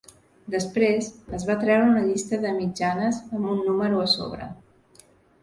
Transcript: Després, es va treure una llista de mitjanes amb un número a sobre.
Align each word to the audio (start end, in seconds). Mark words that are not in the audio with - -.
Després, 0.51 1.09
es 1.39 1.45
va 1.49 1.55
treure 1.63 1.89
una 1.89 2.01
llista 2.07 2.41
de 2.47 2.55
mitjanes 2.57 3.21
amb 3.27 3.53
un 3.53 3.63
número 3.69 4.03
a 4.07 4.09
sobre. 4.17 4.51